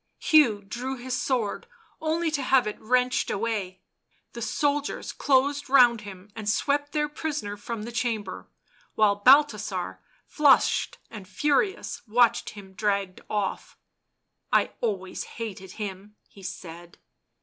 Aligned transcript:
Hugh 0.17 0.63
drew 0.63 0.95
his 0.97 1.15
sword, 1.21 1.67
only 2.01 2.31
to 2.31 2.41
have 2.41 2.65
it 2.65 2.81
wrenched 2.81 3.29
away. 3.29 3.81
The 4.33 4.41
soldiers 4.41 5.11
closed 5.13 5.69
round 5.69 6.01
him 6.01 6.31
and 6.35 6.49
swept 6.49 6.91
their 6.91 7.07
prisoner 7.07 7.55
from 7.55 7.83
the 7.83 7.91
chamber, 7.91 8.49
while 8.95 9.17
Balthasar, 9.17 9.99
flushed 10.25 10.97
and 11.11 11.27
furious, 11.27 12.01
watched 12.07 12.49
him 12.49 12.73
dragged 12.73 13.21
off." 13.29 13.77
I 14.51 14.71
always 14.81 15.25
hated 15.37 15.73
him," 15.73 16.15
he 16.27 16.41
said. 16.41 16.97